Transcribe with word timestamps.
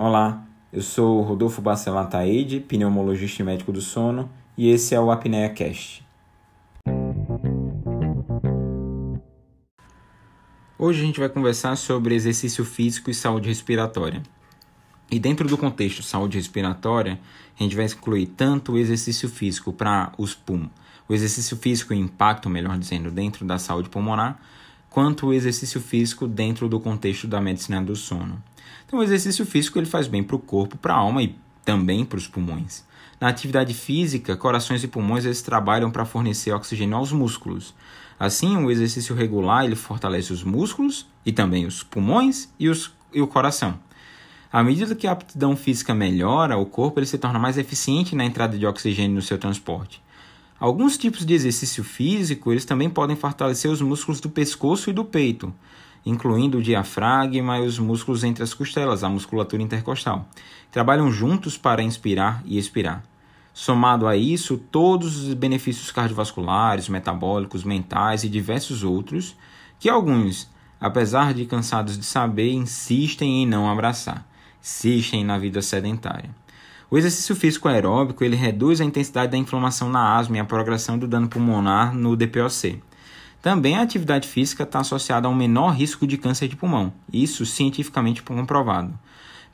Olá, 0.00 0.46
eu 0.72 0.80
sou 0.80 1.22
Rodolfo 1.22 1.60
Bacelar 1.60 2.08
Taide, 2.08 2.60
pneumologista 2.60 3.42
e 3.42 3.44
médico 3.44 3.72
do 3.72 3.80
sono, 3.80 4.30
e 4.56 4.70
esse 4.70 4.94
é 4.94 5.00
o 5.00 5.10
Apnea 5.10 5.50
Cast. 5.50 6.06
Hoje 10.78 11.02
a 11.02 11.04
gente 11.04 11.18
vai 11.18 11.28
conversar 11.28 11.74
sobre 11.74 12.14
exercício 12.14 12.64
físico 12.64 13.10
e 13.10 13.14
saúde 13.14 13.48
respiratória. 13.48 14.22
E 15.10 15.18
dentro 15.18 15.48
do 15.48 15.58
contexto 15.58 16.00
saúde 16.00 16.38
respiratória, 16.38 17.18
a 17.58 17.62
gente 17.64 17.74
vai 17.74 17.86
incluir 17.86 18.26
tanto 18.28 18.74
o 18.74 18.78
exercício 18.78 19.28
físico 19.28 19.72
para 19.72 20.12
os 20.16 20.32
pulmões, 20.32 20.70
o 21.08 21.12
exercício 21.12 21.56
físico 21.56 21.92
e 21.92 21.98
impacto, 21.98 22.48
melhor 22.48 22.78
dizendo, 22.78 23.10
dentro 23.10 23.44
da 23.44 23.58
saúde 23.58 23.88
pulmonar, 23.88 24.40
quanto 24.88 25.26
o 25.26 25.32
exercício 25.32 25.80
físico 25.80 26.28
dentro 26.28 26.68
do 26.68 26.78
contexto 26.78 27.26
da 27.26 27.40
medicina 27.40 27.82
do 27.82 27.96
sono. 27.96 28.40
Então, 28.86 28.98
o 28.98 29.02
exercício 29.02 29.44
físico 29.44 29.78
ele 29.78 29.86
faz 29.86 30.06
bem 30.06 30.22
para 30.22 30.36
o 30.36 30.38
corpo, 30.38 30.76
para 30.76 30.94
a 30.94 30.96
alma 30.96 31.22
e 31.22 31.34
também 31.64 32.04
para 32.04 32.16
os 32.16 32.26
pulmões. 32.26 32.84
Na 33.20 33.28
atividade 33.28 33.74
física, 33.74 34.36
corações 34.36 34.82
e 34.84 34.88
pulmões 34.88 35.24
eles 35.24 35.42
trabalham 35.42 35.90
para 35.90 36.04
fornecer 36.04 36.52
oxigênio 36.52 36.96
aos 36.96 37.10
músculos. 37.10 37.74
Assim, 38.18 38.56
o 38.56 38.70
exercício 38.70 39.14
regular 39.14 39.64
ele 39.64 39.74
fortalece 39.74 40.32
os 40.32 40.42
músculos 40.42 41.06
e 41.26 41.32
também 41.32 41.66
os 41.66 41.82
pulmões 41.82 42.48
e, 42.58 42.68
os, 42.68 42.92
e 43.12 43.20
o 43.20 43.26
coração. 43.26 43.78
À 44.52 44.62
medida 44.62 44.94
que 44.94 45.06
a 45.06 45.12
aptidão 45.12 45.56
física 45.56 45.94
melhora, 45.94 46.56
o 46.56 46.64
corpo 46.64 46.98
ele 46.98 47.06
se 47.06 47.18
torna 47.18 47.38
mais 47.38 47.58
eficiente 47.58 48.16
na 48.16 48.24
entrada 48.24 48.56
de 48.56 48.66
oxigênio 48.66 49.16
no 49.16 49.22
seu 49.22 49.36
transporte. 49.36 50.00
Alguns 50.58 50.96
tipos 50.96 51.26
de 51.26 51.34
exercício 51.34 51.84
físico 51.84 52.50
eles 52.50 52.64
também 52.64 52.88
podem 52.88 53.14
fortalecer 53.14 53.70
os 53.70 53.82
músculos 53.82 54.20
do 54.20 54.30
pescoço 54.30 54.90
e 54.90 54.92
do 54.92 55.04
peito 55.04 55.52
incluindo 56.04 56.58
o 56.58 56.62
diafragma 56.62 57.58
e 57.58 57.66
os 57.66 57.78
músculos 57.78 58.24
entre 58.24 58.42
as 58.42 58.54
costelas, 58.54 59.04
a 59.04 59.08
musculatura 59.08 59.62
intercostal. 59.62 60.28
Trabalham 60.70 61.10
juntos 61.10 61.56
para 61.56 61.82
inspirar 61.82 62.42
e 62.44 62.58
expirar. 62.58 63.02
Somado 63.52 64.06
a 64.06 64.16
isso, 64.16 64.56
todos 64.56 65.16
os 65.16 65.34
benefícios 65.34 65.90
cardiovasculares, 65.90 66.88
metabólicos, 66.88 67.64
mentais 67.64 68.22
e 68.22 68.28
diversos 68.28 68.84
outros, 68.84 69.36
que 69.80 69.88
alguns, 69.88 70.48
apesar 70.80 71.34
de 71.34 71.44
cansados 71.44 71.98
de 71.98 72.04
saber, 72.04 72.52
insistem 72.52 73.42
em 73.42 73.46
não 73.46 73.68
abraçar, 73.68 74.24
insistem 74.62 75.24
na 75.24 75.36
vida 75.38 75.60
sedentária. 75.60 76.30
O 76.90 76.96
exercício 76.96 77.36
físico 77.36 77.68
aeróbico 77.68 78.24
ele 78.24 78.36
reduz 78.36 78.80
a 78.80 78.84
intensidade 78.84 79.32
da 79.32 79.36
inflamação 79.36 79.90
na 79.90 80.16
asma 80.16 80.36
e 80.36 80.40
a 80.40 80.44
progressão 80.44 80.98
do 80.98 81.06
dano 81.06 81.28
pulmonar 81.28 81.94
no 81.94 82.16
DPOC. 82.16 82.80
Também 83.40 83.76
a 83.76 83.82
atividade 83.82 84.26
física 84.26 84.64
está 84.64 84.80
associada 84.80 85.28
a 85.28 85.30
um 85.30 85.34
menor 85.34 85.70
risco 85.70 86.06
de 86.06 86.18
câncer 86.18 86.48
de 86.48 86.56
pulmão, 86.56 86.92
isso 87.12 87.46
cientificamente 87.46 88.22
comprovado. 88.22 88.98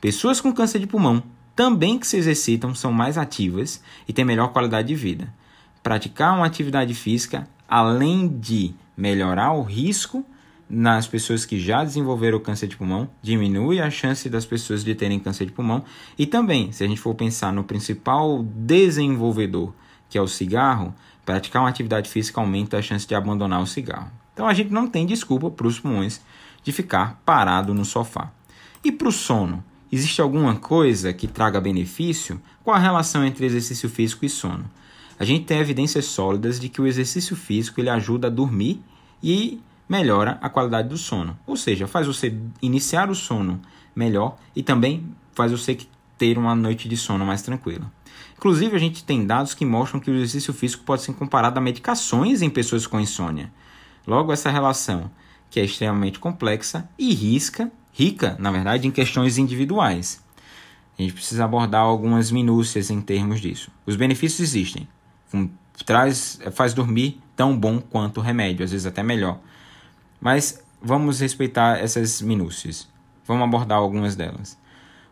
Pessoas 0.01 0.41
com 0.41 0.53
câncer 0.53 0.79
de 0.79 0.87
pulmão 0.87 1.23
também 1.55 1.97
que 1.97 2.05
se 2.05 2.17
exercitam 2.17 2.75
são 2.75 2.91
mais 2.91 3.17
ativas 3.17 3.81
e 4.07 4.11
têm 4.11 4.25
melhor 4.25 4.49
qualidade 4.49 4.89
de 4.89 4.95
vida. 4.95 5.33
Praticar 5.81 6.35
uma 6.35 6.45
atividade 6.45 6.93
física, 6.93 7.47
além 7.67 8.27
de 8.27 8.73
melhorar 8.97 9.53
o 9.53 9.61
risco 9.61 10.25
nas 10.69 11.07
pessoas 11.07 11.45
que 11.45 11.59
já 11.59 11.83
desenvolveram 11.83 12.39
câncer 12.39 12.67
de 12.67 12.75
pulmão, 12.75 13.07
diminui 13.21 13.79
a 13.79 13.89
chance 13.89 14.27
das 14.29 14.45
pessoas 14.45 14.83
de 14.83 14.95
terem 14.95 15.19
câncer 15.19 15.45
de 15.45 15.51
pulmão 15.51 15.83
e 16.17 16.25
também, 16.25 16.71
se 16.71 16.83
a 16.83 16.87
gente 16.87 16.99
for 16.99 17.13
pensar 17.13 17.53
no 17.53 17.63
principal 17.63 18.43
desenvolvedor, 18.43 19.73
que 20.15 20.19
é 20.19 20.21
o 20.21 20.27
cigarro, 20.29 20.95
Praticar 21.25 21.63
uma 21.63 21.69
atividade 21.69 22.09
física 22.09 22.39
aumenta 22.39 22.77
a 22.77 22.81
chance 22.81 23.07
de 23.07 23.15
abandonar 23.15 23.61
o 23.61 23.65
cigarro. 23.65 24.11
Então 24.31 24.47
a 24.47 24.53
gente 24.53 24.71
não 24.71 24.87
tem 24.87 25.05
desculpa 25.05 25.49
para 25.49 25.65
os 25.65 25.79
pulmões 25.79 26.21
de 26.63 26.71
ficar 26.71 27.19
parado 27.25 27.73
no 27.73 27.83
sofá. 27.83 28.31
E 28.83 28.91
para 28.91 29.07
o 29.07 29.11
sono? 29.11 29.63
Existe 29.91 30.21
alguma 30.21 30.55
coisa 30.55 31.11
que 31.11 31.25
traga 31.25 31.59
benefício? 31.59 32.39
Qual 32.63 32.75
a 32.75 32.79
relação 32.79 33.25
entre 33.25 33.45
exercício 33.45 33.89
físico 33.89 34.23
e 34.23 34.29
sono? 34.29 34.69
A 35.17 35.25
gente 35.25 35.45
tem 35.45 35.57
evidências 35.57 36.05
sólidas 36.05 36.59
de 36.59 36.69
que 36.69 36.81
o 36.81 36.85
exercício 36.85 37.35
físico 37.35 37.81
ele 37.81 37.89
ajuda 37.89 38.27
a 38.27 38.31
dormir 38.31 38.83
e 39.23 39.59
melhora 39.89 40.37
a 40.41 40.49
qualidade 40.49 40.89
do 40.89 40.97
sono. 40.97 41.37
Ou 41.47 41.57
seja, 41.57 41.87
faz 41.87 42.05
você 42.05 42.37
iniciar 42.61 43.09
o 43.09 43.15
sono 43.15 43.59
melhor 43.95 44.37
e 44.55 44.61
também 44.61 45.09
faz 45.33 45.51
você 45.51 45.77
ter 46.17 46.37
uma 46.37 46.55
noite 46.55 46.87
de 46.87 46.97
sono 46.97 47.25
mais 47.25 47.41
tranquila. 47.41 47.91
Inclusive, 48.37 48.75
a 48.75 48.79
gente 48.79 49.03
tem 49.03 49.25
dados 49.25 49.53
que 49.53 49.65
mostram 49.65 49.99
que 49.99 50.11
o 50.11 50.15
exercício 50.15 50.53
físico 50.53 50.83
pode 50.83 51.01
ser 51.01 51.13
comparado 51.13 51.57
a 51.57 51.61
medicações 51.61 52.41
em 52.41 52.49
pessoas 52.49 52.85
com 52.85 52.99
insônia. 52.99 53.51
Logo, 54.05 54.31
essa 54.31 54.49
relação, 54.49 55.09
que 55.49 55.59
é 55.59 55.63
extremamente 55.63 56.19
complexa 56.19 56.87
e 56.97 57.13
risca, 57.13 57.71
rica, 57.91 58.35
na 58.39 58.51
verdade, 58.51 58.87
em 58.87 58.91
questões 58.91 59.37
individuais. 59.37 60.23
A 60.97 61.01
gente 61.01 61.13
precisa 61.13 61.45
abordar 61.45 61.81
algumas 61.81 62.31
minúcias 62.31 62.89
em 62.89 63.01
termos 63.01 63.41
disso. 63.41 63.69
Os 63.85 63.95
benefícios 63.95 64.39
existem. 64.41 64.87
Traz, 65.85 66.39
faz 66.53 66.73
dormir 66.73 67.21
tão 67.35 67.57
bom 67.57 67.79
quanto 67.79 68.19
o 68.19 68.23
remédio, 68.23 68.63
às 68.63 68.71
vezes 68.71 68.85
até 68.85 69.03
melhor. 69.03 69.39
Mas 70.21 70.63
vamos 70.81 71.19
respeitar 71.19 71.77
essas 71.79 72.21
minúcias. 72.21 72.87
Vamos 73.25 73.43
abordar 73.43 73.77
algumas 73.77 74.15
delas. 74.15 74.57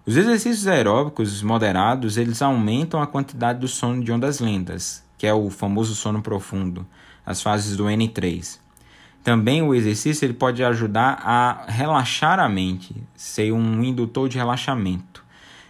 Os 0.06 0.18
exercícios 0.18 0.68
aeróbicos 0.68 1.42
moderados, 1.42 2.18
eles 2.18 2.42
aumentam 2.42 3.02
a 3.02 3.08
quantidade 3.08 3.60
do 3.60 3.70
sono 3.70 4.04
de 4.04 4.12
ondas 4.12 4.42
lentas, 4.42 5.02
que 5.18 5.26
é 5.26 5.34
o 5.34 5.50
famoso 5.50 5.96
sono 5.96 6.22
profundo, 6.22 6.86
as 7.26 7.42
fases 7.42 7.78
do 7.78 7.86
N3. 7.86 8.60
Também 9.24 9.62
o 9.62 9.74
exercício 9.74 10.26
ele 10.26 10.34
pode 10.34 10.62
ajudar 10.62 11.22
a 11.24 11.72
relaxar 11.72 12.38
a 12.38 12.50
mente, 12.50 12.94
ser 13.16 13.54
um 13.54 13.82
indutor 13.82 14.28
de 14.28 14.38
relaxamento. 14.38 15.24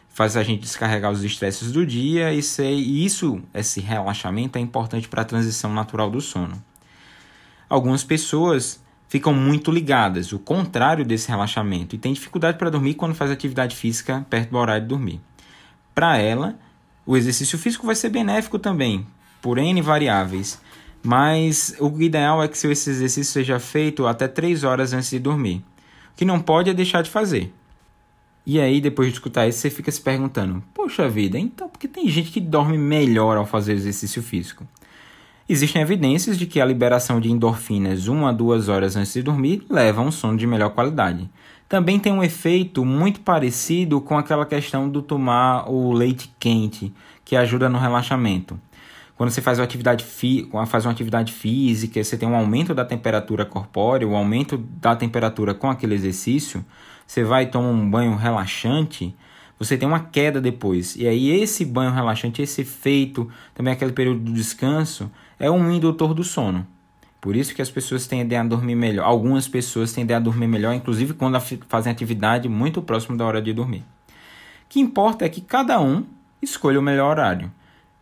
Faz 0.09 0.35
a 0.35 0.41
gente 0.41 0.61
descarregar 0.61 1.11
os 1.11 1.23
estresses 1.23 1.71
do 1.71 1.85
dia 1.85 2.33
e, 2.33 2.41
ser, 2.41 2.71
e 2.71 3.05
isso, 3.05 3.39
esse 3.53 3.79
relaxamento 3.81 4.57
é 4.57 4.61
importante 4.61 5.07
para 5.07 5.21
a 5.21 5.25
transição 5.25 5.71
natural 5.71 6.09
do 6.09 6.19
sono. 6.19 6.59
Algumas 7.69 8.03
pessoas 8.03 8.82
ficam 9.13 9.31
muito 9.31 9.69
ligadas, 9.69 10.33
o 10.33 10.39
contrário 10.39 11.05
desse 11.05 11.29
relaxamento, 11.29 11.93
e 11.93 11.99
tem 11.99 12.13
dificuldade 12.13 12.57
para 12.57 12.71
dormir 12.71 12.95
quando 12.95 13.13
faz 13.13 13.29
atividade 13.29 13.75
física 13.75 14.25
perto 14.27 14.49
do 14.49 14.57
horário 14.57 14.81
de 14.81 14.87
dormir. 14.87 15.21
Para 15.93 16.17
ela, 16.17 16.57
o 17.05 17.15
exercício 17.15 17.59
físico 17.59 17.85
vai 17.85 17.93
ser 17.93 18.09
benéfico 18.09 18.57
também, 18.57 19.05
por 19.39 19.59
N 19.59 19.79
variáveis, 19.83 20.59
mas 21.03 21.75
o 21.79 22.01
ideal 22.01 22.41
é 22.41 22.47
que 22.47 22.57
esse 22.57 22.89
exercício 22.89 23.31
seja 23.31 23.59
feito 23.59 24.07
até 24.07 24.27
3 24.27 24.63
horas 24.63 24.93
antes 24.93 25.11
de 25.11 25.19
dormir. 25.19 25.63
O 26.11 26.17
que 26.17 26.25
não 26.25 26.39
pode 26.39 26.71
é 26.71 26.73
deixar 26.73 27.03
de 27.03 27.11
fazer. 27.11 27.53
E 28.47 28.59
aí, 28.59 28.81
depois 28.81 29.09
de 29.09 29.13
escutar 29.13 29.47
isso, 29.47 29.59
você 29.59 29.69
fica 29.69 29.91
se 29.91 30.01
perguntando: 30.01 30.63
Poxa 30.73 31.07
vida, 31.07 31.37
então 31.37 31.69
por 31.69 31.77
que 31.77 31.87
tem 31.87 32.09
gente 32.09 32.31
que 32.31 32.41
dorme 32.41 32.79
melhor 32.79 33.37
ao 33.37 33.45
fazer 33.45 33.73
exercício 33.73 34.23
físico? 34.23 34.67
Existem 35.47 35.81
evidências 35.81 36.37
de 36.37 36.45
que 36.45 36.61
a 36.61 36.65
liberação 36.65 37.19
de 37.19 37.29
endorfinas 37.29 38.07
uma 38.07 38.29
a 38.29 38.31
duas 38.31 38.69
horas 38.69 38.95
antes 38.95 39.11
de 39.11 39.21
dormir 39.21 39.65
leva 39.69 40.01
a 40.01 40.05
um 40.05 40.11
sono 40.11 40.37
de 40.37 40.47
melhor 40.47 40.69
qualidade. 40.69 41.29
Também 41.67 41.99
tem 41.99 42.13
um 42.13 42.23
efeito 42.23 42.85
muito 42.85 43.19
parecido 43.19 43.99
com 43.99 44.17
aquela 44.17 44.45
questão 44.45 44.87
do 44.87 45.01
tomar 45.01 45.69
o 45.69 45.91
leite 45.91 46.33
quente, 46.39 46.93
que 47.25 47.35
ajuda 47.35 47.67
no 47.67 47.77
relaxamento. 47.77 48.57
Quando 49.17 49.31
você 49.31 49.41
faz 49.41 49.59
uma 49.59 49.65
atividade, 49.65 50.05
faz 50.65 50.85
uma 50.85 50.91
atividade 50.91 51.33
física, 51.33 52.01
você 52.01 52.17
tem 52.17 52.27
um 52.27 52.35
aumento 52.35 52.73
da 52.73 52.85
temperatura 52.85 53.45
corpórea, 53.45 54.07
o 54.07 54.11
um 54.11 54.15
aumento 54.15 54.57
da 54.57 54.95
temperatura 54.95 55.53
com 55.53 55.69
aquele 55.69 55.93
exercício, 55.93 56.63
você 57.05 57.21
vai 57.23 57.47
tomar 57.47 57.67
um 57.67 57.89
banho 57.89 58.15
relaxante, 58.15 59.13
você 59.59 59.77
tem 59.77 59.87
uma 59.87 59.99
queda 59.99 60.39
depois. 60.39 60.95
E 60.95 61.05
aí 61.05 61.29
esse 61.31 61.65
banho 61.65 61.91
relaxante, 61.91 62.41
esse 62.41 62.61
efeito, 62.61 63.29
também 63.53 63.73
aquele 63.73 63.91
período 63.91 64.21
de 64.21 64.31
descanso, 64.31 65.11
é 65.39 65.49
um 65.49 65.71
indutor 65.71 66.13
do 66.13 66.23
sono. 66.23 66.65
Por 67.23 67.35
isso 67.35 67.55
que 67.55 67.61
as 67.61 67.69
pessoas 67.71 68.05
tendem 68.05 68.37
a 68.37 68.43
dormir 68.43 68.75
melhor. 68.75 69.05
Algumas 69.05 69.47
pessoas 69.47 69.93
tendem 69.93 70.15
a 70.15 70.19
dormir 70.19 70.47
melhor, 70.47 70.73
inclusive 70.73 71.13
quando 71.13 71.39
fazem 71.69 71.91
atividade 71.91 72.49
muito 72.49 72.81
próximo 72.81 73.17
da 73.17 73.25
hora 73.25 73.41
de 73.41 73.53
dormir. 73.53 73.79
O 73.79 74.13
que 74.67 74.81
importa 74.81 75.23
é 75.23 75.29
que 75.29 75.39
cada 75.39 75.79
um 75.79 76.03
escolha 76.41 76.79
o 76.79 76.83
melhor 76.83 77.11
horário. 77.11 77.49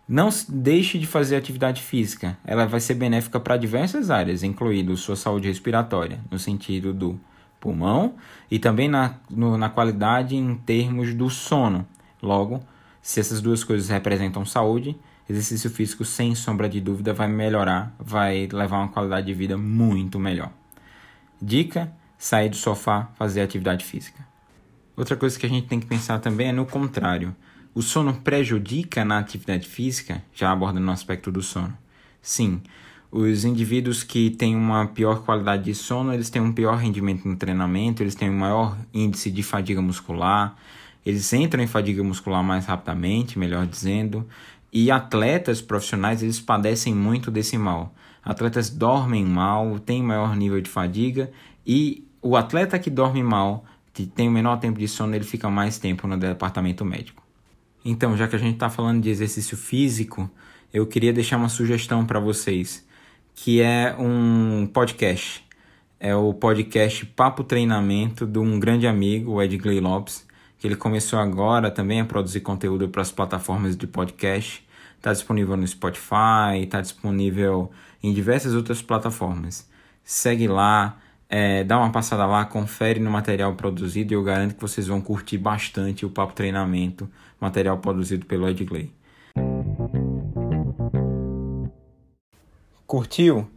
Não 0.07 0.30
deixe 0.50 0.98
de 0.98 1.06
fazer 1.06 1.36
atividade 1.36 1.81
física. 1.81 2.38
Ela 2.44 2.66
vai 2.66 2.80
ser 2.80 2.95
benéfica 2.95 3.39
para 3.39 3.57
diversas 3.57 4.10
áreas, 4.10 4.42
incluindo 4.42 4.98
sua 4.98 5.16
saúde 5.16 5.48
respiratória, 5.48 6.19
no 6.30 6.39
sentido 6.39 6.92
do 6.92 7.19
pulmão, 7.60 8.16
e 8.50 8.57
também 8.57 8.89
na, 8.89 9.16
no, 9.30 9.56
na 9.57 9.69
qualidade 9.69 10.36
em 10.36 10.56
termos 10.56 11.13
do 11.13 11.30
sono. 11.30 11.86
Logo, 12.22 12.60
se 13.01 13.19
essas 13.19 13.39
duas 13.39 13.63
coisas 13.63 13.88
representam 13.88 14.45
saúde, 14.45 14.98
exercício 15.30 15.70
físico, 15.70 16.04
sem 16.04 16.36
sombra 16.36 16.68
de 16.68 16.82
dúvida, 16.82 17.14
vai 17.14 17.28
melhorar, 17.28 17.96
vai 18.00 18.48
levar 18.52 18.80
uma 18.80 18.88
qualidade 18.88 19.28
de 19.28 19.34
vida 19.34 19.58
muito 19.58 20.20
melhor. 20.20 20.52
Dica: 21.42 21.92
sair 22.18 22.50
do 22.50 22.56
sofá, 22.56 23.10
fazer 23.18 23.42
atividade 23.42 23.84
física. 23.84 24.26
Outra 24.96 25.16
coisa 25.16 25.40
que 25.40 25.46
a 25.46 25.50
gente 25.50 25.68
tem 25.68 25.80
que 25.80 25.88
pensar 25.88 26.20
também 26.20 26.50
é 26.50 26.52
no 26.52 26.66
contrário. 26.66 27.36
O 27.74 27.82
sono 27.82 28.14
prejudica 28.14 29.06
na 29.06 29.20
atividade 29.20 29.68
física, 29.68 30.22
já 30.34 30.52
abordando 30.52 30.88
o 30.88 30.92
aspecto 30.92 31.32
do 31.32 31.42
sono. 31.42 31.76
Sim, 32.22 32.62
os 33.12 33.44
indivíduos 33.44 34.04
que 34.04 34.30
têm 34.30 34.56
uma 34.56 34.88
pior 34.88 35.24
qualidade 35.24 35.64
de 35.64 35.74
sono, 35.74 36.14
eles 36.14 36.30
têm 36.30 36.42
um 36.42 36.54
pior 36.54 36.78
rendimento 36.78 37.28
no 37.28 37.36
treinamento, 37.36 38.04
eles 38.04 38.16
têm 38.16 38.30
um 38.30 38.38
maior 38.38 38.78
índice 38.94 39.32
de 39.32 39.42
fadiga 39.42 39.82
muscular, 39.82 40.56
eles 41.06 41.34
entram 41.34 41.64
em 41.64 41.68
fadiga 41.68 42.04
muscular 42.04 42.44
mais 42.44 42.66
rapidamente, 42.66 43.40
melhor 43.40 43.66
dizendo, 43.66 44.28
e 44.72 44.90
atletas 44.90 45.62
profissionais 45.62 46.24
eles 46.24 46.40
padecem 46.40 46.96
muito 46.96 47.30
desse 47.30 47.58
mal. 47.58 47.94
Atletas 48.24 48.70
dormem 48.70 49.26
mal, 49.26 49.80
têm 49.80 50.02
maior 50.02 50.36
nível 50.36 50.62
de 50.62 50.70
fadiga 50.70 51.32
e 51.66 52.08
o 52.22 52.36
atleta 52.36 52.78
que 52.78 52.90
dorme 52.90 53.24
mal, 53.24 53.66
que 53.94 54.06
tem 54.06 54.28
o 54.28 54.32
menor 54.32 54.58
tempo 54.58 54.80
de 54.80 54.88
sono, 54.88 55.16
ele 55.16 55.26
fica 55.26 55.50
mais 55.50 55.78
tempo 55.80 56.08
no 56.08 56.18
departamento 56.18 56.86
médico. 56.86 57.22
Então, 57.84 58.16
já 58.16 58.28
que 58.28 58.36
a 58.36 58.40
gente 58.40 58.54
está 58.54 58.70
falando 58.70 59.02
de 59.02 59.10
exercício 59.10 59.58
físico, 59.58 60.30
eu 60.72 60.86
queria 60.86 61.12
deixar 61.12 61.38
uma 61.38 61.50
sugestão 61.50 62.06
para 62.06 62.20
vocês, 62.20 62.86
que 63.34 63.60
é 63.60 63.96
um 63.98 64.68
podcast. 64.72 65.44
É 66.00 66.16
o 66.16 66.34
podcast 66.34 67.06
Papo 67.08 67.44
Treinamento 67.44 68.26
de 68.26 68.40
um 68.40 68.60
grande 68.60 68.88
amigo, 68.88 69.34
o 69.34 69.42
Edgley 69.42 69.80
Lopes, 69.80 70.26
que 70.62 70.68
ele 70.68 70.75
começou 70.75 71.18
agora 71.18 71.72
também 71.72 72.02
a 72.02 72.06
produzir 72.06 72.42
conteúdo 72.42 72.88
para 72.88 73.02
as 73.02 73.12
plataformas 73.12 73.75
de 73.75 73.88
podcast. 73.88 74.63
Está 74.96 75.12
disponível 75.12 75.58
no 75.58 75.66
Spotify, 75.66 76.62
está 76.62 76.80
disponível 76.80 77.72
em 78.04 78.13
diversas 78.13 78.54
outras 78.54 78.80
plataformas. 78.80 79.68
Segue 80.04 80.48
lá, 80.48 81.00
é, 81.28 81.63
dá 81.63 81.80
uma 81.80 81.92
passada 81.92 82.28
lá, 82.28 82.46
confere 82.46 83.00
no 83.00 83.10
material 83.10 83.56
produzido 83.56 84.13
e 84.13 84.16
eu 84.16 84.24
garanto 84.24 84.54
que 84.54 84.62
vocês 84.62 84.86
vão 84.86 85.02
curtir 85.02 85.40
bastante 85.40 86.06
o 86.06 86.12
Papo 86.12 86.34
Treinamento, 86.34 87.10
material 87.40 87.80
produzido 87.80 88.28
pelo 88.28 88.48
Edgley. 88.48 88.94
Curtiu? 92.86 93.50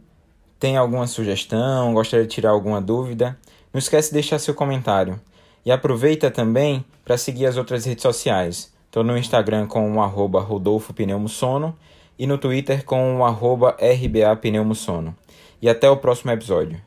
Tem 0.59 0.75
alguma 0.75 1.05
sugestão? 1.05 1.93
Gostaria 1.93 2.25
de 2.25 2.33
tirar 2.33 2.49
alguma 2.49 2.81
dúvida? 2.81 3.37
Não 3.71 3.77
esquece 3.77 4.09
de 4.09 4.15
deixar 4.15 4.39
seu 4.39 4.55
comentário. 4.55 5.21
E 5.65 5.71
aproveita 5.71 6.29
também 6.29 6.85
para 7.03 7.17
seguir 7.17 7.47
as 7.47 7.57
outras 7.57 7.85
redes 7.85 8.03
sociais. 8.03 8.71
Estou 8.85 9.03
no 9.03 9.17
Instagram 9.17 9.67
com 9.67 9.95
o 9.95 10.01
arroba 10.01 10.39
Rodolfo 10.39 10.93
Pneumosono 10.93 11.75
e 12.17 12.27
no 12.27 12.37
Twitter 12.37 12.85
com 12.85 13.17
o 13.17 13.25
arroba 13.25 13.75
RBA 13.81 14.35
Pneumosono. 14.37 15.15
E 15.61 15.67
até 15.67 15.89
o 15.89 15.97
próximo 15.97 16.31
episódio. 16.31 16.84